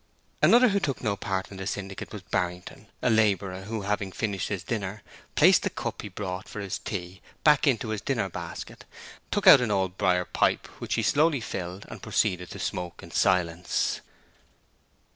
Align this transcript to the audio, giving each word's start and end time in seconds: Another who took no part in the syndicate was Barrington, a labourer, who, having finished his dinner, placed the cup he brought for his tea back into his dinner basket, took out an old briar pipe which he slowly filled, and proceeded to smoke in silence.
Another 0.41 0.69
who 0.69 0.79
took 0.79 1.03
no 1.03 1.15
part 1.15 1.51
in 1.51 1.57
the 1.57 1.67
syndicate 1.67 2.11
was 2.11 2.23
Barrington, 2.23 2.87
a 3.03 3.09
labourer, 3.11 3.65
who, 3.65 3.81
having 3.83 4.11
finished 4.11 4.49
his 4.49 4.63
dinner, 4.63 5.03
placed 5.35 5.61
the 5.61 5.69
cup 5.69 6.01
he 6.01 6.09
brought 6.09 6.49
for 6.49 6.59
his 6.59 6.79
tea 6.79 7.21
back 7.43 7.67
into 7.67 7.89
his 7.89 8.01
dinner 8.01 8.27
basket, 8.27 8.85
took 9.29 9.45
out 9.45 9.61
an 9.61 9.69
old 9.69 9.99
briar 9.99 10.25
pipe 10.25 10.65
which 10.79 10.95
he 10.95 11.03
slowly 11.03 11.39
filled, 11.39 11.85
and 11.87 12.01
proceeded 12.01 12.49
to 12.49 12.57
smoke 12.57 13.03
in 13.03 13.11
silence. 13.11 14.01